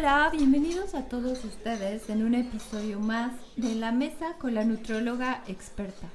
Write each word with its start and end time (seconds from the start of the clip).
Hola, 0.00 0.30
bienvenidos 0.32 0.94
a 0.94 1.10
todos 1.10 1.44
ustedes 1.44 2.08
en 2.08 2.24
un 2.24 2.34
episodio 2.34 2.98
más 3.00 3.34
de 3.56 3.74
La 3.74 3.92
Mesa 3.92 4.32
con 4.38 4.54
la 4.54 4.64
Nutrióloga 4.64 5.44
Experta. 5.46 6.08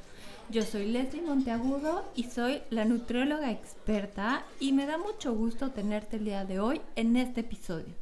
Yo 0.50 0.64
soy 0.64 0.88
Leslie 0.88 1.22
Monteagudo 1.22 2.12
y 2.16 2.24
soy 2.24 2.64
la 2.72 2.86
nutrióloga 2.86 3.52
experta 3.52 4.44
y 4.60 4.74
me 4.74 4.88
da 4.88 4.98
mucho 4.98 5.36
gusto 5.36 5.70
tenerte 5.70 6.18
el 6.18 6.26
día 6.26 6.46
de 6.46 6.60
hoy 6.60 6.82
en 6.96 7.16
este 7.16 7.42
episodio. 7.42 7.94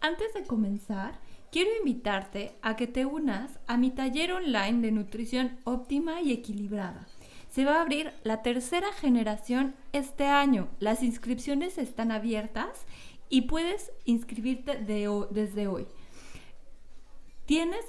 Antes 0.00 0.32
de 0.32 0.44
comenzar, 0.44 1.18
quiero 1.50 1.70
invitarte 1.80 2.54
a 2.62 2.76
que 2.76 2.86
te 2.86 3.04
unas 3.04 3.58
a 3.66 3.76
mi 3.76 3.90
taller 3.90 4.30
online 4.30 4.80
de 4.80 4.92
nutrición 4.92 5.58
óptima 5.64 6.20
y 6.22 6.30
equilibrada. 6.30 7.08
Se 7.50 7.64
va 7.64 7.78
a 7.78 7.82
abrir 7.82 8.12
la 8.22 8.42
tercera 8.42 8.92
generación 8.92 9.74
este 9.92 10.26
año. 10.26 10.68
Las 10.78 11.02
inscripciones 11.02 11.78
están 11.78 12.12
abiertas 12.12 12.86
y 13.30 13.42
puedes 13.42 13.92
inscribirte 14.04 14.76
desde 14.76 15.68
hoy. 15.68 15.86
Tienes 17.46 17.84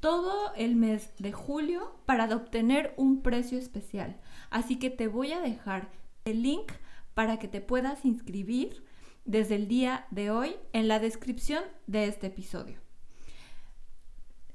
todo 0.00 0.52
el 0.56 0.76
mes 0.76 1.12
de 1.18 1.32
julio 1.32 1.94
para 2.04 2.24
obtener 2.34 2.92
un 2.96 3.22
precio 3.22 3.58
especial. 3.58 4.20
Así 4.50 4.78
que 4.78 4.90
te 4.90 5.08
voy 5.08 5.32
a 5.32 5.40
dejar 5.40 5.90
el 6.24 6.42
link 6.42 6.72
para 7.14 7.38
que 7.38 7.48
te 7.48 7.60
puedas 7.60 8.04
inscribir 8.04 8.84
desde 9.24 9.54
el 9.54 9.68
día 9.68 10.06
de 10.10 10.30
hoy 10.30 10.56
en 10.72 10.88
la 10.88 10.98
descripción 10.98 11.62
de 11.86 12.06
este 12.06 12.28
episodio. 12.28 12.78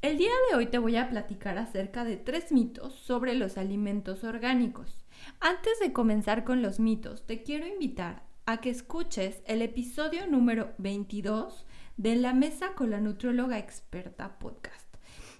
El 0.02 0.18
día 0.18 0.32
de 0.50 0.58
hoy 0.58 0.68
te 0.68 0.78
voy 0.78 0.98
a 0.98 1.10
platicar 1.10 1.58
acerca 1.58 2.04
de 2.04 2.18
tres 2.18 2.52
mitos 2.52 2.94
sobre 2.94 3.34
los 3.34 3.58
alimentos 3.58 4.24
orgánicos. 4.24 5.06
Antes 5.40 5.80
de 5.80 5.94
comenzar 5.94 6.44
con 6.44 6.62
los 6.62 6.80
mitos, 6.80 7.26
te 7.26 7.42
quiero 7.42 7.66
invitar 7.66 8.24
a 8.46 8.58
que 8.58 8.70
escuches 8.70 9.42
el 9.46 9.62
episodio 9.62 10.28
número 10.28 10.74
22 10.78 11.66
de 11.98 12.16
La 12.16 12.34
Mesa 12.34 12.74
con 12.76 12.92
la 12.92 13.02
Nutrióloga 13.02 13.58
Experta 13.58 14.38
podcast. 14.38 14.96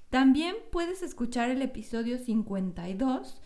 También 0.10 0.56
puedes 0.72 1.04
escuchar 1.04 1.52
el 1.52 1.62
episodio 1.62 2.18
52 2.18 3.42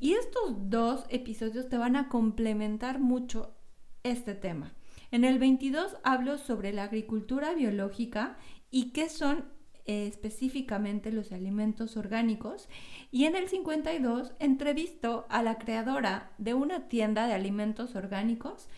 y 0.00 0.14
estos 0.14 0.68
dos 0.68 1.04
episodios 1.10 1.68
te 1.68 1.78
van 1.78 1.94
a 1.94 2.08
complementar 2.08 2.98
mucho 2.98 3.54
este 4.02 4.34
tema. 4.34 4.74
En 5.12 5.24
el 5.24 5.38
22 5.38 5.96
hablo 6.02 6.36
sobre 6.36 6.72
la 6.72 6.84
agricultura 6.84 7.54
biológica 7.54 8.36
y 8.70 8.90
qué 8.90 9.08
son 9.08 9.44
eh, 9.90 10.06
específicamente 10.06 11.10
los 11.12 11.32
alimentos 11.32 11.96
orgánicos 11.96 12.68
y 13.10 13.24
en 13.24 13.36
el 13.36 13.48
52 13.48 14.34
entrevisto 14.38 15.24
a 15.30 15.42
la 15.42 15.56
creadora 15.56 16.32
de 16.36 16.52
una 16.52 16.88
tienda 16.88 17.26
de 17.26 17.32
alimentos 17.32 17.96
orgánicos 17.96 18.68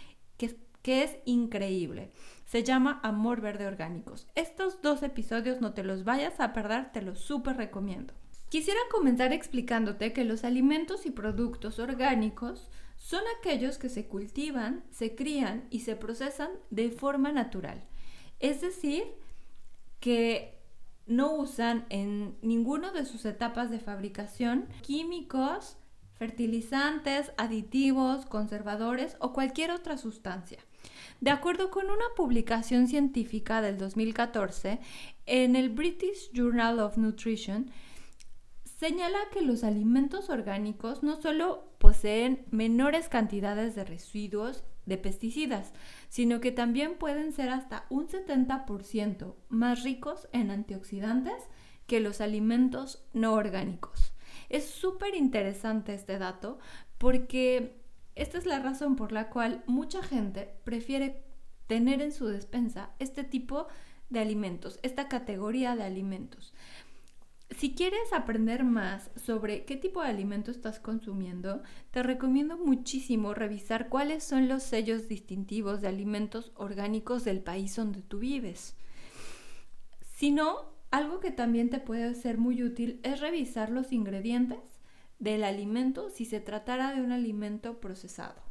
que, 0.83 1.03
es 1.03 1.17
increíble. 1.27 2.11
Se 2.47 2.65
llama 2.65 3.01
Amor 3.03 3.41
Verde 3.41 3.67
Orgánicos. 3.67 4.27
Estos 4.35 4.81
dos 4.83 5.03
episodios 5.03 5.61
no 5.61 5.75
te 5.75 5.85
los 5.85 6.05
vayas 6.05 6.41
a 6.41 6.53
perder, 6.53 6.91
te 6.93 7.03
los 7.03 7.21
súper 7.21 7.57
recomiendo. 7.57 8.15
Quisiera 8.49 8.81
comenzar 8.91 9.33
explicándote 9.33 10.13
que 10.13 10.25
los 10.25 10.43
alimentos 10.43 11.07
y 11.07 11.11
productos 11.11 11.79
orgánicos 11.79 12.69
son 12.97 13.23
aquellos 13.39 13.79
que 13.79 13.89
se 13.89 14.07
cultivan, 14.07 14.83
se 14.91 15.15
crían 15.15 15.67
y 15.71 15.81
se 15.81 15.95
procesan 15.95 16.51
de 16.71 16.91
forma 16.91 17.31
natural. 17.31 17.85
Es 18.41 18.61
decir, 18.61 19.05
que 20.01 20.59
no 21.07 21.35
usan 21.35 21.87
en 21.91 22.37
ninguno 22.43 22.93
de 22.93 23.05
sus 23.05 23.25
etapas 23.25 23.71
de 23.71 23.81
fabricación 23.81 24.67
químicos 24.83 25.77
fertilizantes, 26.21 27.33
aditivos, 27.39 28.27
conservadores 28.27 29.17
o 29.21 29.33
cualquier 29.33 29.71
otra 29.71 29.97
sustancia. 29.97 30.59
De 31.23 31.31
acuerdo 31.31 31.71
con 31.71 31.87
una 31.87 32.05
publicación 32.15 32.89
científica 32.89 33.63
del 33.63 33.79
2014 33.79 34.81
en 35.25 35.57
el 35.57 35.71
British 35.71 36.31
Journal 36.35 36.79
of 36.81 36.99
Nutrition, 36.99 37.71
señala 38.79 39.19
que 39.33 39.41
los 39.41 39.65
alimentos 39.65 40.29
orgánicos 40.29 41.03
no 41.03 41.19
solo 41.23 41.73
poseen 41.79 42.45
menores 42.51 43.09
cantidades 43.09 43.75
de 43.75 43.85
residuos 43.85 44.65
de 44.85 44.99
pesticidas, 44.99 45.73
sino 46.11 46.43
que 46.43 46.53
también 46.53 46.99
pueden 46.99 47.33
ser 47.33 47.49
hasta 47.49 47.87
un 47.89 48.09
70% 48.09 49.37
más 49.49 49.85
ricos 49.85 50.29
en 50.33 50.51
antioxidantes 50.51 51.49
que 51.87 51.99
los 51.99 52.21
alimentos 52.21 53.07
no 53.15 53.33
orgánicos. 53.33 54.13
Es 54.51 54.69
súper 54.69 55.15
interesante 55.15 55.95
este 55.95 56.19
dato 56.19 56.59
porque 56.99 57.81
esta 58.17 58.37
es 58.37 58.45
la 58.45 58.59
razón 58.59 58.97
por 58.97 59.13
la 59.13 59.31
cual 59.31 59.63
mucha 59.67 60.03
gente 60.03 60.53
prefiere 60.65 61.25
tener 61.67 62.03
en 62.03 62.13
su 62.13 62.27
despensa 62.27 62.91
este 62.99 63.25
tipo 63.25 63.69
de 64.11 64.21
alimentos, 64.21 64.81
esta 64.83 65.09
categoría 65.09 65.77
de 65.77 65.85
alimentos. 65.85 66.53
Si 67.57 67.75
quieres 67.75 68.13
aprender 68.13 68.65
más 68.65 69.11
sobre 69.17 69.65
qué 69.65 69.77
tipo 69.77 70.03
de 70.03 70.09
alimento 70.09 70.51
estás 70.51 70.81
consumiendo, 70.81 71.63
te 71.91 72.03
recomiendo 72.03 72.57
muchísimo 72.57 73.35
revisar 73.35 73.89
cuáles 73.89 74.23
son 74.25 74.49
los 74.49 74.63
sellos 74.63 75.09
distintivos 75.09 75.81
de 75.81 75.89
alimentos 75.89 76.53
orgánicos 76.57 77.25
del 77.25 77.41
país 77.41 77.75
donde 77.75 78.03
tú 78.03 78.19
vives. 78.19 78.77
Si 80.17 80.31
no, 80.31 80.75
algo 80.91 81.21
que 81.21 81.31
también 81.31 81.71
te 81.71 81.79
puede 81.79 82.15
ser 82.15 82.39
muy 82.39 82.63
útil 82.63 83.01
es 83.03 83.21
revisar 83.21 83.71
los 83.71 83.93
ingredientes 83.93 84.59
del 85.19 85.45
alimento 85.45 86.11
si 86.11 86.25
se 86.25 86.41
tratara 86.41 86.95
de 86.95 87.03
un 87.03 87.13
alimento 87.13 87.81
procesado. 87.81 88.43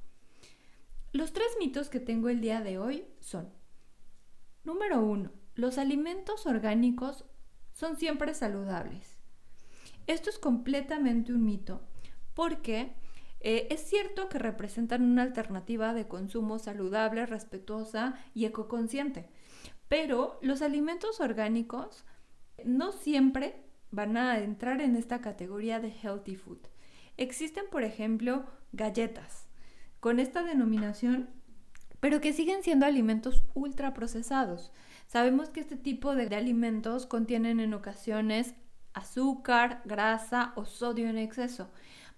Los 1.11 1.33
tres 1.33 1.47
mitos 1.59 1.89
que 1.89 1.99
tengo 1.99 2.29
el 2.29 2.39
día 2.39 2.61
de 2.61 2.77
hoy 2.77 3.05
son, 3.19 3.49
número 4.63 5.01
uno, 5.01 5.31
los 5.55 5.77
alimentos 5.77 6.45
orgánicos 6.45 7.25
son 7.73 7.97
siempre 7.97 8.33
saludables. 8.33 9.17
Esto 10.07 10.29
es 10.29 10.39
completamente 10.39 11.33
un 11.33 11.43
mito 11.43 11.81
porque 12.35 12.93
eh, 13.41 13.67
es 13.69 13.81
cierto 13.81 14.29
que 14.29 14.37
representan 14.37 15.03
una 15.03 15.23
alternativa 15.23 15.93
de 15.93 16.07
consumo 16.07 16.59
saludable, 16.59 17.25
respetuosa 17.25 18.15
y 18.33 18.45
ecoconsciente, 18.45 19.29
pero 19.87 20.39
los 20.41 20.61
alimentos 20.61 21.19
orgánicos 21.19 22.05
no 22.65 22.91
siempre 22.91 23.63
van 23.91 24.17
a 24.17 24.39
entrar 24.39 24.81
en 24.81 24.95
esta 24.95 25.21
categoría 25.21 25.79
de 25.79 25.91
healthy 25.91 26.35
food. 26.35 26.59
Existen, 27.17 27.65
por 27.71 27.83
ejemplo, 27.83 28.45
galletas 28.71 29.47
con 29.99 30.19
esta 30.19 30.43
denominación, 30.43 31.29
pero 31.99 32.21
que 32.21 32.33
siguen 32.33 32.63
siendo 32.63 32.85
alimentos 32.85 33.43
ultraprocesados. 33.53 34.71
Sabemos 35.07 35.49
que 35.49 35.59
este 35.59 35.75
tipo 35.75 36.15
de 36.15 36.33
alimentos 36.35 37.05
contienen 37.05 37.59
en 37.59 37.73
ocasiones 37.73 38.53
azúcar, 38.93 39.81
grasa 39.85 40.53
o 40.55 40.65
sodio 40.65 41.09
en 41.09 41.17
exceso. 41.17 41.69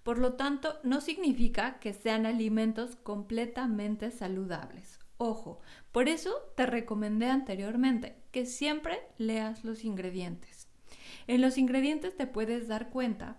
Por 0.02 0.18
lo 0.18 0.34
tanto, 0.34 0.78
no 0.82 1.00
significa 1.00 1.78
que 1.78 1.92
sean 1.92 2.26
alimentos 2.26 2.96
completamente 2.96 4.10
saludables. 4.10 4.98
Ojo, 5.24 5.60
por 5.92 6.08
eso 6.08 6.34
te 6.56 6.66
recomendé 6.66 7.26
anteriormente 7.26 8.16
que 8.32 8.44
siempre 8.44 8.98
leas 9.18 9.62
los 9.62 9.84
ingredientes. 9.84 10.66
En 11.28 11.40
los 11.40 11.58
ingredientes 11.58 12.16
te 12.16 12.26
puedes 12.26 12.66
dar 12.66 12.90
cuenta 12.90 13.36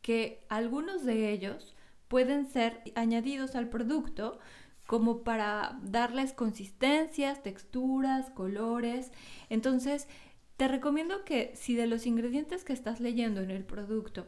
que 0.00 0.46
algunos 0.48 1.04
de 1.04 1.30
ellos 1.30 1.76
pueden 2.08 2.46
ser 2.46 2.80
añadidos 2.94 3.54
al 3.54 3.68
producto 3.68 4.38
como 4.86 5.24
para 5.24 5.78
darles 5.82 6.32
consistencias, 6.32 7.42
texturas, 7.42 8.30
colores. 8.30 9.12
Entonces, 9.50 10.08
te 10.56 10.68
recomiendo 10.68 11.22
que 11.26 11.52
si 11.54 11.76
de 11.76 11.86
los 11.86 12.06
ingredientes 12.06 12.64
que 12.64 12.72
estás 12.72 12.98
leyendo 12.98 13.42
en 13.42 13.50
el 13.50 13.66
producto 13.66 14.26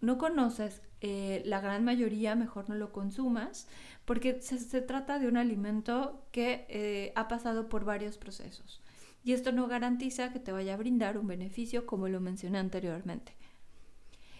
no 0.00 0.18
conoces 0.18 0.82
eh, 1.06 1.42
la 1.44 1.60
gran 1.60 1.84
mayoría, 1.84 2.34
mejor 2.34 2.70
no 2.70 2.76
lo 2.76 2.90
consumas, 2.90 3.68
porque 4.06 4.40
se, 4.40 4.80
trata 4.80 5.18
de 5.18 5.28
un 5.28 5.36
alimento 5.36 6.24
que 6.32 6.64
eh, 6.70 7.12
ha 7.14 7.28
pasado 7.28 7.68
por 7.68 7.84
varios 7.84 8.16
procesos. 8.16 8.80
Y 9.22 9.34
esto 9.34 9.52
no 9.52 9.68
garantiza 9.68 10.32
que 10.32 10.40
te 10.40 10.50
vaya 10.50 10.72
a 10.72 10.78
brindar 10.78 11.18
un 11.18 11.26
beneficio 11.26 11.84
como 11.84 12.08
lo 12.08 12.20
mencioné 12.20 12.56
anteriormente. 12.56 13.36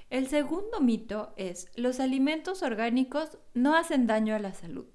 El 0.09 0.27
segundo 0.29 0.81
mito 0.81 1.35
es, 1.37 1.71
los 1.77 2.01
alimentos 2.01 2.63
orgánicos 2.63 3.37
no 3.53 3.77
hacen 3.77 4.07
daño 4.07 4.35
a 4.35 4.39
la 4.39 4.55
salud. 4.55 4.87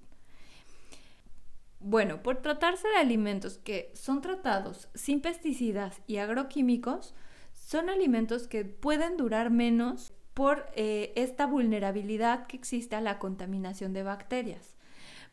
Bueno, 1.80 2.24
por 2.24 2.42
tratarse 2.42 2.88
de 2.88 2.96
alimentos 2.96 3.60
que 3.60 3.92
son 3.94 4.22
tratados 4.22 4.90
sin 4.96 5.22
pesticidas 5.22 6.02
y 6.08 6.18
agroquímicos, 6.18 7.14
son 7.54 7.90
alimentos 7.90 8.48
que 8.48 8.66
pueden 8.66 9.18
durar 9.18 9.52
menos 9.52 10.14
por 10.40 10.68
eh, 10.74 11.12
esta 11.18 11.46
vulnerabilidad 11.48 12.48
que 12.48 12.56
existe 12.56 12.96
a 12.96 13.02
la 13.02 13.20
contaminación 13.20 13.92
de 13.92 14.04
bacterias. 14.04 14.74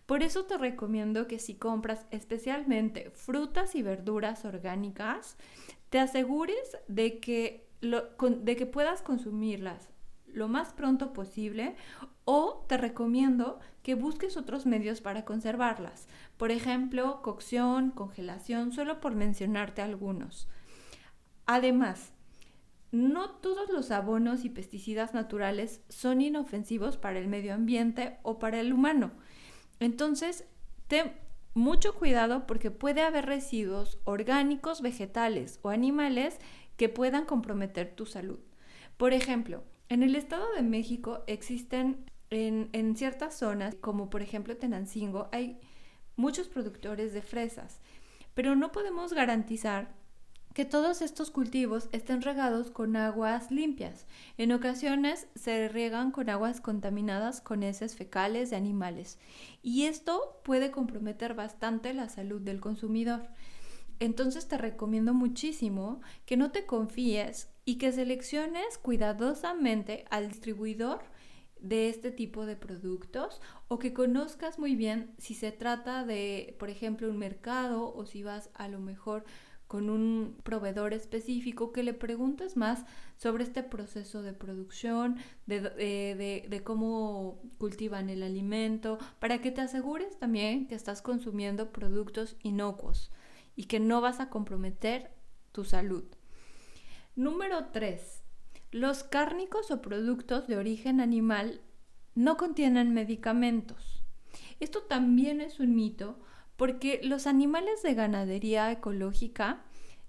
Por 0.05 0.25
eso 0.25 0.47
te 0.47 0.59
recomiendo 0.59 1.29
que 1.29 1.39
si 1.39 1.55
compras 1.55 2.07
especialmente 2.11 3.13
frutas 3.13 3.77
y 3.77 3.83
verduras 3.83 4.45
orgánicas, 4.45 5.37
te 5.91 6.01
asegures 6.01 6.77
de 6.89 7.21
que, 7.21 7.69
de 7.81 8.57
que 8.57 8.67
puedas 8.67 9.01
consumirlas 9.01 9.91
lo 10.27 10.49
más 10.49 10.73
pronto 10.73 11.13
posible 11.13 11.77
o 12.25 12.65
te 12.67 12.77
recomiendo 12.77 13.61
que 13.85 13.95
busques 13.95 14.37
otros 14.37 14.67
medios 14.67 15.01
para 15.01 15.25
conservarlas. 15.25 16.09
Por 16.37 16.51
ejemplo, 16.51 17.23
cocción, 17.23 17.93
congelación, 17.93 18.73
solo 18.73 19.01
por 19.01 19.15
mencionarte 19.15 19.83
algunos. 19.83 20.49
Además, 21.47 22.13
no 22.93 23.31
todos 23.31 23.71
los 23.71 23.91
abonos 23.91 24.45
y 24.45 24.51
pesticidas 24.51 25.15
naturales 25.15 25.83
son 25.89 26.21
inofensivos 26.21 26.97
para 26.97 27.19
el 27.19 27.29
medio 27.29 27.55
ambiente 27.55 28.19
o 28.23 28.39
para 28.39 28.61
el 28.61 28.73
humano. 28.73 29.13
Entonces, 29.81 30.45
ten 30.87 31.13
mucho 31.55 31.95
cuidado 31.95 32.47
porque 32.47 32.71
puede 32.71 33.03
haber 33.03 33.27
residuos 33.27 33.99
orgánicos, 34.05 34.83
vegetales 34.83 35.59
o 35.63 35.71
animales 35.71 36.39
que 36.77 36.89
puedan 36.89 37.25
comprometer 37.25 37.95
tu 37.95 38.07
salud. 38.07 38.39
Por 38.97 39.13
ejemplo, 39.13 39.65
en 39.89 40.03
el 40.03 40.17
Estado 40.17 40.53
de 40.55 40.63
México 40.63 41.23
existen 41.27 42.11
en, 42.31 42.97
ciertas 42.97 43.39
zonas, 43.39 43.75
como 43.77 44.11
por 44.11 44.23
ejemplo 44.23 44.57
Tenancingo, 44.57 45.29
hay 45.33 45.59
muchos 46.17 46.49
productores 46.49 47.13
de 47.13 47.23
fresas, 47.23 47.81
pero 48.35 48.57
no 48.57 48.73
podemos 48.73 49.13
garantizar 49.13 49.95
que 50.57 50.65
todos 50.65 51.03
estos 51.03 51.31
cultivos 51.31 51.91
estén 51.93 52.23
regados 52.23 52.71
con 52.71 52.97
aguas 52.97 53.51
limpias. 53.51 54.07
En 54.39 54.53
ocasiones 54.53 55.27
se 55.35 55.69
riegan 55.69 56.13
con 56.13 56.31
aguas 56.31 56.63
contaminadas 56.63 57.43
con 57.43 57.63
heces 57.63 57.95
fecales 57.95 58.49
de 58.49 58.57
animales 58.57 59.19
y 59.63 59.83
esto 59.83 60.41
puede 60.45 60.71
comprometer 60.71 61.35
bastante 61.35 61.93
la 61.93 62.09
salud 62.09 62.41
del 62.41 62.61
consumidor. 62.61 63.29
Entonces 64.01 64.49
te 64.49 64.57
recomiendo 64.57 65.13
muchísimo 65.13 66.01
que 66.25 66.39
no 66.39 66.51
te 66.53 66.65
confíes 66.65 67.51
y 67.67 67.77
que 67.77 67.93
selecciones 67.93 68.79
cuidadosamente 68.79 70.07
al 70.09 70.29
distribuidor 70.29 71.03
de 71.61 71.91
este 71.91 72.11
tipo 72.11 72.47
de 72.47 72.57
productos 72.57 73.43
o 73.69 73.79
que 73.79 73.93
conozcas 73.93 74.59
muy 74.59 74.75
bien 74.75 75.15
si 75.19 75.35
se 75.35 75.53
trata 75.53 76.07
de, 76.07 76.57
por 76.59 76.71
ejemplo, 76.71 77.11
un 77.11 77.19
mercado 77.19 77.95
o 77.95 78.07
si 78.07 78.23
vas 78.23 78.49
a 78.55 78.69
lo 78.69 78.79
mejor 78.79 79.27
con 79.67 79.91
un 79.91 80.37
proveedor 80.43 80.93
específico, 80.93 81.73
que 81.73 81.83
le 81.83 81.93
preguntes 81.93 82.57
más 82.57 82.85
sobre 83.17 83.45
este 83.45 83.63
proceso 83.63 84.23
de 84.23 84.33
producción, 84.33 85.17
de, 85.47 85.61
de, 85.61 86.63
cómo 86.63 87.41
cultivan 87.59 88.09
el 88.09 88.23
alimento, 88.23 88.99
para 89.19 89.39
que 89.41 89.51
te 89.51 89.63
asegures 89.63 90.19
también 90.19 90.69
que 90.69 90.75
estás 90.75 91.03
consumiendo 91.03 91.73
productos 91.73 92.37
inocuos 92.43 93.11
y 93.57 93.65
que 93.65 93.81
no 93.81 94.01
vas 94.01 94.21
a 94.21 94.31
comprometer 94.31 95.11
tu 95.53 95.65
salud. 95.65 96.05
Número 97.17 97.67
3. 97.73 98.23
Los 98.71 99.03
cárnicos 99.03 99.71
o 99.71 99.81
productos 99.81 100.47
de 100.47 100.59
origen 100.59 101.01
animal 101.01 101.63
no 102.15 102.37
contienen 102.37 102.95
medicamentos. 102.95 104.03
Esto 104.61 104.83
también 104.83 105.41
es 105.41 105.61
un 105.61 105.75
mito 105.75 106.19
porque 106.57 107.01
los 107.03 107.27
animales 107.27 107.83
de 107.83 107.95
ganadería 107.95 108.71
ecológica 108.71 109.63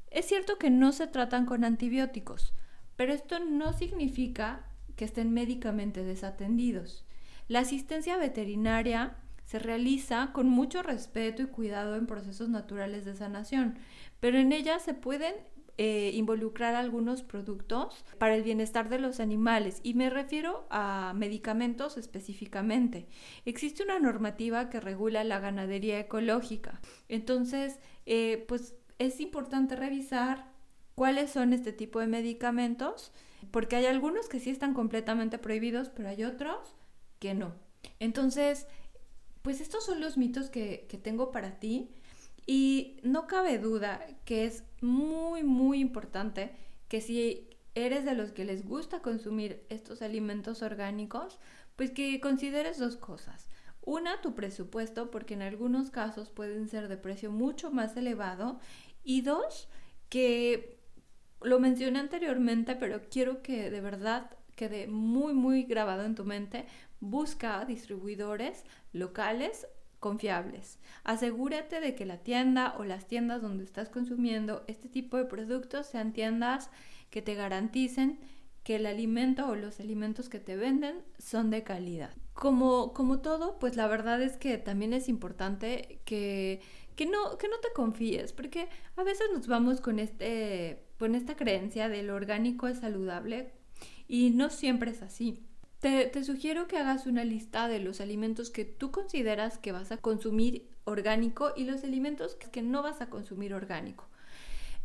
es 0.10 0.26
cierto 0.26 0.58
que 0.58 0.70
no 0.70 0.92
se 0.92 1.08
tratan 1.08 1.46
con 1.46 1.64
antibióticos, 1.64 2.54
pero 2.96 3.14
esto 3.14 3.40
no 3.40 3.74
significa 3.74 4.66
que 4.96 5.06
estén 5.06 5.34
médicamente 5.34 6.04
desatendidos. 6.04 7.06
La 7.48 7.60
asistencia 7.60 8.18
veterinaria 8.18 9.16
se 9.46 9.60
realiza 9.60 10.32
con 10.34 10.50
mucho 10.50 10.84
respeto 10.84 11.42
y 11.42 11.48
cuidado 11.48 11.96
en 11.96 12.08
procesos 12.08 12.50
naturales 12.50 13.06
de 13.06 13.16
sanación, 13.16 13.78
pero 14.20 14.38
en 14.38 14.52
ella 14.52 14.80
se 14.80 14.94
pueden 14.94 15.36
eh, 15.78 16.12
involucrar 16.14 16.76
algunos 16.76 17.22
productos 17.22 18.04
para 18.18 18.36
el 18.36 18.44
bienestar 18.44 18.90
de 18.90 19.00
los 19.00 19.20
animales 19.20 19.80
y 19.84 19.94
me 19.94 20.10
refiero 20.10 20.66
a 20.70 21.14
medicamentos 21.16 21.98
específicamente. 21.98 23.08
Existe 23.46 23.84
una 23.84 24.00
normativa 24.00 24.70
que 24.70 24.80
regula 24.80 25.24
la 25.24 25.40
ganadería 25.40 26.00
ecológica, 26.00 26.82
entonces 27.10 27.80
eh, 28.06 28.44
pues 28.48 28.76
es 28.98 29.20
importante 29.20 29.76
revisar 29.76 30.52
cuáles 30.96 31.30
son 31.30 31.54
este 31.54 31.74
tipo 31.74 32.00
de 32.00 32.08
medicamentos 32.08 33.12
porque 33.52 33.76
hay 33.76 33.86
algunos 33.86 34.30
que 34.30 34.40
sí 34.40 34.50
están 34.50 34.74
completamente 34.74 35.38
prohibidos, 35.38 35.90
pero 35.90 36.10
hay 36.10 36.24
otros 36.24 36.76
que 37.20 37.34
no. 37.34 37.54
Entonces, 38.00 38.68
pues 39.42 39.62
estos 39.62 39.86
son 39.86 40.02
los 40.02 40.18
mitos 40.18 40.50
que, 40.50 40.88
que 40.90 40.98
tengo 40.98 41.32
para 41.32 41.60
ti. 41.60 41.92
Y 42.48 43.02
no 43.04 43.28
cabe 43.28 43.60
duda 43.60 44.04
que 44.24 44.46
es 44.46 44.64
muy, 44.82 45.44
muy 45.44 45.80
importante 45.80 46.56
que 46.88 47.02
si 47.02 47.50
eres 47.76 48.06
de 48.06 48.16
los 48.16 48.32
que 48.32 48.46
les 48.46 48.66
gusta 48.66 49.02
consumir 49.02 49.66
estos 49.70 50.02
alimentos 50.02 50.62
orgánicos, 50.62 51.40
pues 51.76 51.92
que 51.92 52.20
consideres 52.22 52.80
dos 52.80 52.96
cosas. 52.96 53.50
Una, 53.82 54.22
tu 54.22 54.34
presupuesto, 54.34 55.12
porque 55.12 55.34
en 55.34 55.42
algunos 55.42 55.92
casos 55.92 56.30
pueden 56.30 56.68
ser 56.70 56.88
de 56.88 56.98
precio 56.98 57.32
mucho 57.32 57.70
más 57.70 57.96
elevado. 57.98 58.60
Y 59.04 59.22
dos, 59.22 59.68
que 60.10 60.80
lo 61.42 61.60
mencioné 61.60 62.00
anteriormente, 62.00 62.76
pero 62.76 63.02
quiero 63.10 63.42
que 63.42 63.70
de 63.70 63.82
verdad 63.82 64.32
quede 64.56 64.88
muy, 64.88 65.34
muy 65.34 65.64
grabado 65.64 66.04
en 66.04 66.16
tu 66.16 66.26
mente. 66.26 66.66
Busca 67.00 67.64
distribuidores 67.66 68.64
locales 68.92 69.68
confiables. 70.00 70.80
Asegúrate 71.04 71.80
de 71.80 71.96
que 71.96 72.06
la 72.06 72.18
tienda 72.18 72.76
o 72.78 72.84
las 72.84 73.08
tiendas 73.08 73.42
donde 73.42 73.64
estás 73.64 73.90
consumiendo 73.90 74.64
este 74.68 74.90
tipo 74.90 75.18
de 75.18 75.26
productos 75.26 75.88
sean 75.88 76.14
tiendas 76.14 76.70
que 77.10 77.22
te 77.22 77.36
garanticen 77.36 78.20
que 78.64 78.76
el 78.76 78.86
alimento 78.86 79.48
o 79.48 79.56
los 79.56 79.80
alimentos 79.80 80.28
que 80.28 80.40
te 80.40 80.58
venden 80.58 81.02
son 81.18 81.50
de 81.50 81.64
calidad. 81.64 82.14
Como, 82.34 82.94
como 82.94 83.20
todo, 83.20 83.58
pues 83.60 83.78
la 83.78 83.88
verdad 83.88 84.22
es 84.22 84.36
que 84.36 84.58
también 84.58 84.94
es 84.94 85.08
importante 85.08 86.02
que, 86.04 86.60
que, 86.96 87.06
no, 87.06 87.38
que 87.38 87.48
no 87.48 87.58
te 87.60 87.70
confíes, 87.74 88.34
porque 88.34 88.68
a 88.98 89.04
veces 89.04 89.28
nos 89.34 89.48
vamos 89.48 89.80
con, 89.80 90.00
este, 90.00 90.84
con 91.00 91.16
esta 91.16 91.38
creencia 91.38 91.88
de 91.88 92.04
lo 92.04 92.16
orgánico 92.16 92.68
es 92.68 92.80
saludable 92.80 93.54
y 94.08 94.32
no 94.32 94.50
siempre 94.50 94.92
es 94.92 95.02
así. 95.02 95.48
Te, 95.80 96.24
sugiero 96.24 96.68
que 96.68 96.78
hagas 96.78 97.06
una 97.06 97.24
lista 97.24 97.68
de 97.68 97.80
los 97.80 98.02
alimentos 98.02 98.50
que 98.50 98.66
tú 98.66 98.92
consideras 98.92 99.60
que 99.60 99.72
vas 99.72 99.92
a 99.92 99.98
consumir 99.98 100.68
orgánico 100.86 101.54
y 101.56 101.66
los 101.66 101.84
alimentos 101.84 102.36
que 102.36 102.64
no 102.64 102.82
vas 102.82 103.02
a 103.02 103.10
consumir 103.10 103.54
orgánico. 103.54 104.08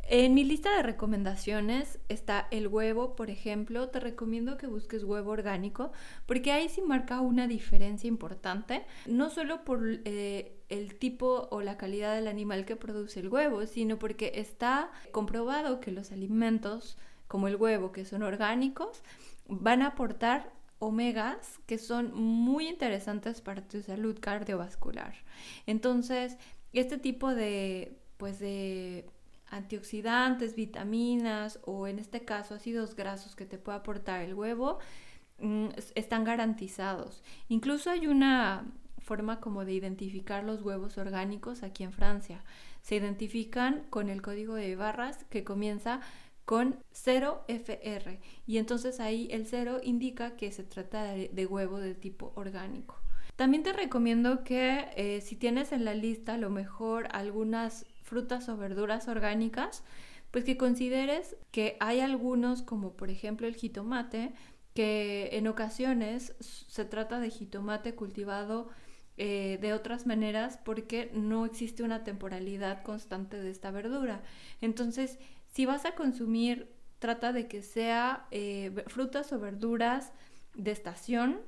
En 0.04 0.34
mi 0.34 0.44
lista 0.44 0.76
de 0.76 0.82
recomendaciones 0.82 1.98
está 2.08 2.48
el 2.50 2.66
huevo, 2.66 3.14
por 3.16 3.30
ejemplo. 3.30 3.88
Te 3.88 4.00
recomiendo 4.00 4.58
que 4.58 4.66
busques 4.66 5.04
huevo 5.04 5.30
orgánico 5.30 5.92
porque 6.26 6.52
ahí 6.52 6.68
sí 6.68 6.82
marca 6.82 7.20
una 7.20 7.46
diferencia 7.46 8.08
importante, 8.08 8.84
no 9.06 9.30
solo 9.30 9.64
por 9.64 9.80
eh, 10.04 10.60
el 10.68 10.96
tipo 10.96 11.48
o 11.50 11.62
la 11.62 11.78
calidad 11.78 12.14
del 12.14 12.26
animal 12.26 12.66
que 12.66 12.76
produce 12.76 13.20
el 13.20 13.28
huevo, 13.28 13.64
sino 13.66 13.98
porque 13.98 14.32
está 14.34 14.90
comprobado 15.12 15.80
que 15.80 15.92
los 15.92 16.12
alimentos 16.12 16.98
como 17.28 17.48
el 17.48 17.56
huevo, 17.56 17.92
que 17.92 18.04
son 18.04 18.22
orgánicos, 18.22 19.02
van 19.48 19.80
a 19.80 19.88
aportar 19.88 20.52
omegas 20.82 21.60
que 21.66 21.78
son 21.78 22.12
muy 22.12 22.66
interesantes 22.66 23.40
para 23.40 23.62
tu 23.62 23.82
salud 23.82 24.18
cardiovascular. 24.20 25.14
Entonces, 25.64 26.36
este 26.72 26.98
tipo 26.98 27.32
de, 27.36 27.96
pues 28.16 28.40
de 28.40 29.06
antioxidantes, 29.48 30.56
vitaminas 30.56 31.60
o 31.64 31.86
en 31.86 32.00
este 32.00 32.24
caso 32.24 32.56
ácidos 32.56 32.96
grasos 32.96 33.36
que 33.36 33.46
te 33.46 33.58
puede 33.58 33.78
aportar 33.78 34.22
el 34.22 34.34
huevo, 34.34 34.80
mm, 35.38 35.68
están 35.94 36.24
garantizados. 36.24 37.22
Incluso 37.48 37.88
hay 37.88 38.08
una 38.08 38.64
forma 38.98 39.38
como 39.38 39.64
de 39.64 39.74
identificar 39.74 40.42
los 40.42 40.62
huevos 40.62 40.98
orgánicos 40.98 41.62
aquí 41.62 41.84
en 41.84 41.92
Francia. 41.92 42.42
Se 42.80 42.96
identifican 42.96 43.84
con 43.88 44.08
el 44.08 44.20
código 44.20 44.54
de 44.54 44.74
barras 44.74 45.24
que 45.30 45.44
comienza 45.44 46.00
con 46.44 46.82
0FR 46.92 48.18
y 48.46 48.58
entonces 48.58 49.00
ahí 49.00 49.28
el 49.30 49.46
0 49.46 49.80
indica 49.82 50.36
que 50.36 50.50
se 50.52 50.64
trata 50.64 51.04
de, 51.04 51.46
huevo 51.46 51.78
de 51.78 51.94
tipo 51.94 52.32
orgánico. 52.34 52.96
También 53.36 53.62
te 53.62 53.72
recomiendo 53.72 54.44
que 54.44 54.88
eh, 54.96 55.20
si 55.20 55.36
tienes 55.36 55.72
en 55.72 55.84
la 55.84 55.94
lista 55.94 56.34
a 56.34 56.38
lo 56.38 56.50
mejor 56.50 57.08
algunas 57.12 57.86
frutas 58.02 58.48
o 58.48 58.56
verduras 58.56 59.08
orgánicas, 59.08 59.82
pues 60.30 60.44
que 60.44 60.56
consideres 60.56 61.36
que 61.50 61.76
hay 61.80 62.00
algunos 62.00 62.62
como 62.62 62.96
por 62.96 63.10
ejemplo 63.10 63.46
el 63.46 63.54
jitomate, 63.54 64.32
que 64.74 65.30
en 65.32 65.46
ocasiones 65.48 66.34
se 66.40 66.84
trata 66.84 67.20
de 67.20 67.30
jitomate 67.30 67.94
cultivado 67.94 68.70
eh, 69.18 69.58
de 69.60 69.74
otras 69.74 70.06
maneras 70.06 70.58
porque 70.64 71.10
no 71.12 71.44
existe 71.44 71.82
una 71.82 72.02
temporalidad 72.02 72.82
constante 72.82 73.38
de 73.38 73.50
esta 73.50 73.70
verdura. 73.70 74.22
Entonces, 74.62 75.18
si 75.52 75.66
vas 75.66 75.84
a 75.84 75.94
consumir, 75.94 76.74
trata 76.98 77.32
de 77.32 77.46
que 77.46 77.62
sea 77.62 78.26
eh, 78.30 78.84
frutas 78.88 79.32
o 79.32 79.38
verduras 79.38 80.12
de 80.54 80.70
estación 80.70 81.40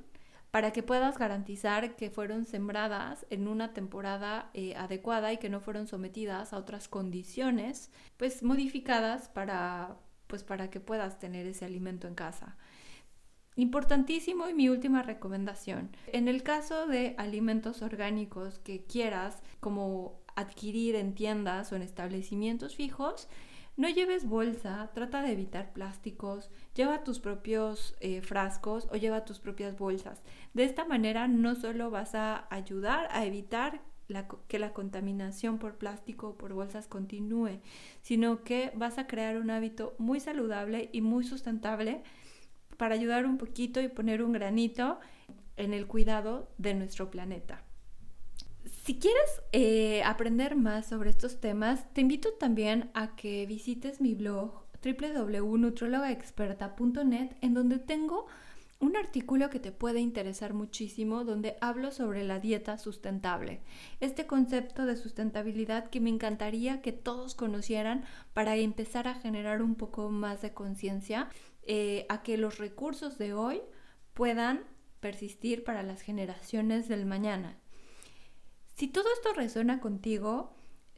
para 0.51 0.71
que 0.71 0.83
puedas 0.83 1.17
garantizar 1.17 1.95
que 1.95 2.09
fueron 2.09 2.45
sembradas 2.45 3.25
en 3.29 3.47
una 3.47 3.73
temporada 3.73 4.51
eh, 4.53 4.75
adecuada 4.75 5.33
y 5.33 5.37
que 5.37 5.49
no 5.49 5.59
fueron 5.59 5.87
sometidas 5.87 6.53
a 6.53 6.57
otras 6.57 6.87
condiciones, 6.87 7.91
pues 8.15 8.41
modificadas 8.43 9.27
para, 9.27 9.97
pues 10.27 10.43
para 10.43 10.69
que 10.69 10.79
puedas 10.79 11.19
tener 11.19 11.45
ese 11.47 11.65
alimento 11.65 12.07
en 12.07 12.15
casa. 12.15 12.55
Importantísimo 13.57 14.47
y 14.47 14.53
mi 14.53 14.69
última 14.69 15.01
recomendación. 15.01 15.89
En 16.07 16.27
el 16.27 16.43
caso 16.43 16.87
de 16.87 17.15
alimentos 17.17 17.81
orgánicos 17.81 18.59
que 18.59 18.85
quieras 18.85 19.41
como 19.59 20.21
adquirir 20.35 20.95
en 20.95 21.15
tiendas 21.15 21.71
o 21.71 21.75
en 21.75 21.81
establecimientos 21.81 22.75
fijos, 22.75 23.27
no 23.77 23.89
lleves 23.89 24.27
bolsa, 24.27 24.89
trata 24.93 25.21
de 25.21 25.33
evitar 25.33 25.73
plásticos, 25.73 26.49
lleva 26.75 27.03
tus 27.03 27.19
propios 27.19 27.95
eh, 27.99 28.21
frascos 28.21 28.87
o 28.91 28.95
lleva 28.95 29.25
tus 29.25 29.39
propias 29.39 29.77
bolsas. 29.77 30.21
De 30.53 30.63
esta 30.63 30.85
manera 30.85 31.27
no 31.27 31.55
solo 31.55 31.91
vas 31.91 32.15
a 32.15 32.47
ayudar 32.49 33.07
a 33.11 33.25
evitar 33.25 33.81
que 34.47 34.59
la 34.59 34.71
contaminación 34.71 35.57
por 35.57 35.75
plástico 35.75 36.29
o 36.29 36.37
por 36.37 36.53
bolsas 36.53 36.87
continúe, 36.87 37.59
sino 38.01 38.43
que 38.43 38.71
vas 38.75 38.97
a 38.97 39.07
crear 39.07 39.37
un 39.37 39.49
hábito 39.49 39.95
muy 39.97 40.19
saludable 40.19 40.89
y 40.93 41.01
muy 41.01 41.23
sustentable 41.23 42.03
para 42.77 42.95
ayudar 42.95 43.25
un 43.25 43.37
poquito 43.37 43.81
y 43.81 43.87
poner 43.87 44.21
un 44.21 44.31
granito 44.31 44.99
en 45.57 45.73
el 45.73 45.87
cuidado 45.87 46.49
de 46.57 46.75
nuestro 46.75 47.09
planeta. 47.09 47.63
Si 48.85 48.99
quieres 48.99 49.41
eh, 49.51 50.03
aprender 50.03 50.55
más 50.55 50.85
sobre 50.85 51.09
estos 51.09 51.41
temas, 51.41 51.91
te 51.93 52.01
invito 52.01 52.33
también 52.33 52.91
a 52.93 53.15
que 53.15 53.47
visites 53.47 53.99
mi 53.99 54.13
blog 54.13 54.51
www.nutrologaexperta.net 54.83 57.31
en 57.41 57.55
donde 57.55 57.79
tengo 57.79 58.27
un 58.79 58.95
artículo 58.95 59.49
que 59.49 59.59
te 59.59 59.71
puede 59.71 60.01
interesar 60.01 60.53
muchísimo 60.53 61.23
donde 61.23 61.57
hablo 61.61 61.89
sobre 61.89 62.23
la 62.23 62.39
dieta 62.39 62.77
sustentable. 62.77 63.61
Este 64.01 64.27
concepto 64.27 64.85
de 64.85 64.97
sustentabilidad 64.97 65.89
que 65.89 65.99
me 65.99 66.11
encantaría 66.11 66.83
que 66.83 66.91
todos 66.91 67.33
conocieran 67.33 68.03
para 68.35 68.55
empezar 68.55 69.07
a 69.07 69.15
generar 69.15 69.63
un 69.63 69.73
poco 69.73 70.11
más 70.11 70.43
de 70.43 70.53
conciencia 70.53 71.29
eh, 71.63 72.05
a 72.07 72.21
que 72.21 72.37
los 72.37 72.59
recursos 72.59 73.17
de 73.17 73.33
hoy 73.33 73.63
puedan 74.13 74.63
persistir 74.99 75.63
para 75.63 75.81
las 75.81 76.01
generaciones 76.01 76.87
del 76.87 77.07
mañana. 77.07 77.57
Si 78.75 78.87
todo 78.89 79.07
esto 79.13 79.31
resuena 79.33 79.79
contigo 79.79 80.53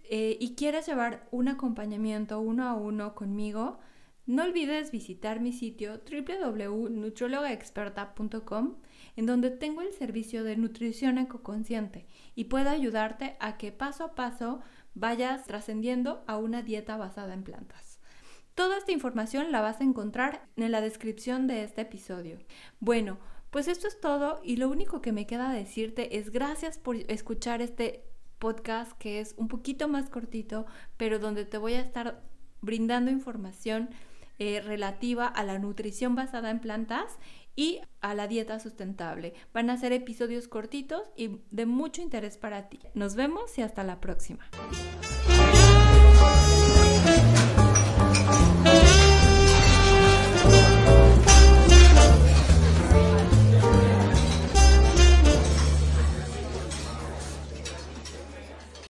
eh, 0.09 0.35
y 0.39 0.55
quieres 0.55 0.87
llevar 0.87 1.27
un 1.29 1.47
acompañamiento 1.47 2.39
uno 2.39 2.67
a 2.67 2.73
uno 2.73 3.13
conmigo, 3.13 3.77
no 4.25 4.45
olvides 4.45 4.89
visitar 4.89 5.41
mi 5.41 5.53
sitio 5.53 6.01
www.nutrologaexperta.com 6.09 8.77
en 9.15 9.25
donde 9.27 9.51
tengo 9.51 9.83
el 9.83 9.93
servicio 9.93 10.43
de 10.43 10.57
nutrición 10.57 11.19
ecoconsciente 11.19 12.07
y 12.33 12.45
puedo 12.45 12.71
ayudarte 12.71 13.37
a 13.39 13.57
que 13.57 13.71
paso 13.71 14.05
a 14.05 14.15
paso 14.15 14.61
vayas 14.95 15.45
trascendiendo 15.45 16.23
a 16.25 16.37
una 16.37 16.63
dieta 16.63 16.97
basada 16.97 17.35
en 17.35 17.43
plantas. 17.43 17.99
Toda 18.55 18.79
esta 18.79 18.91
información 18.91 19.51
la 19.51 19.61
vas 19.61 19.81
a 19.81 19.83
encontrar 19.83 20.49
en 20.55 20.71
la 20.71 20.81
descripción 20.81 21.45
de 21.45 21.63
este 21.63 21.81
episodio. 21.81 22.39
Bueno, 22.79 23.19
pues 23.57 23.67
esto 23.67 23.87
es 23.87 23.99
todo 23.99 24.39
y 24.43 24.57
lo 24.57 24.69
único 24.69 25.01
que 25.01 25.11
me 25.11 25.25
queda 25.25 25.51
decirte 25.51 26.19
es 26.19 26.29
gracias 26.29 26.77
por 26.77 26.95
escuchar 27.11 27.59
este 27.59 28.03
podcast 28.37 28.91
que 28.99 29.19
es 29.19 29.33
un 29.35 29.47
poquito 29.47 29.87
más 29.87 30.11
cortito, 30.11 30.67
pero 30.95 31.17
donde 31.17 31.43
te 31.43 31.57
voy 31.57 31.73
a 31.73 31.79
estar 31.79 32.21
brindando 32.61 33.09
información 33.09 33.89
eh, 34.37 34.61
relativa 34.61 35.25
a 35.25 35.43
la 35.43 35.57
nutrición 35.57 36.13
basada 36.13 36.51
en 36.51 36.59
plantas 36.59 37.17
y 37.55 37.81
a 37.99 38.13
la 38.13 38.27
dieta 38.27 38.59
sustentable. 38.59 39.33
Van 39.55 39.71
a 39.71 39.77
ser 39.77 39.91
episodios 39.91 40.47
cortitos 40.47 41.09
y 41.15 41.39
de 41.49 41.65
mucho 41.65 42.03
interés 42.03 42.37
para 42.37 42.69
ti. 42.69 42.77
Nos 42.93 43.15
vemos 43.15 43.57
y 43.57 43.63
hasta 43.63 43.83
la 43.83 43.99
próxima. 43.99 44.47